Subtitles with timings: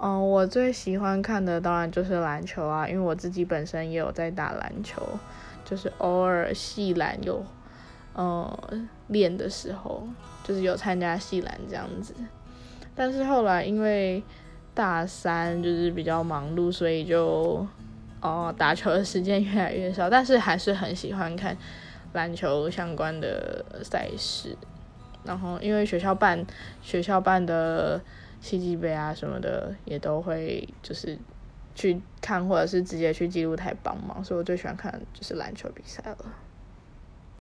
[0.00, 5.00] 嗯，我最喜欢看的当然就是篮球啊，因为我自己本身也有在打篮球，
[5.64, 7.42] 就是偶尔系篮有，
[8.12, 8.70] 呃，
[9.06, 10.06] 练的时候，
[10.42, 12.12] 就是有参加系篮这样子。
[12.94, 14.22] 但是后来因为
[14.74, 17.66] 大三就是比较忙碌，所以就
[18.20, 21.56] 哦打球的时间越来越少，但是还是很喜欢看
[22.12, 24.54] 篮球相关的赛事。
[25.22, 26.44] 然后因为学校办
[26.82, 28.02] 学校办的。
[28.44, 31.18] 世界杯啊什么的也都会就是
[31.74, 36.34] 去看，或者是直接去记录台帮忙，所以我最喜欢看就是篮球比赛了。